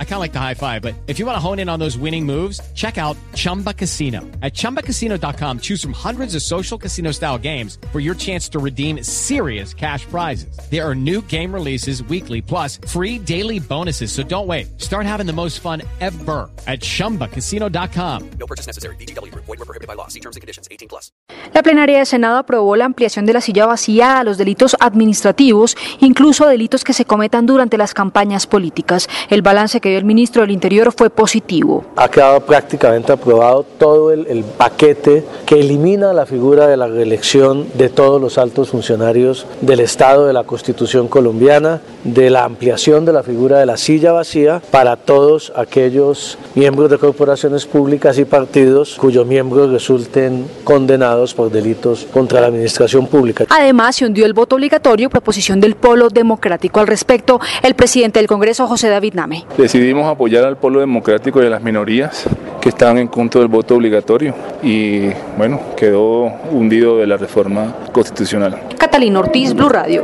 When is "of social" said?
6.34-6.76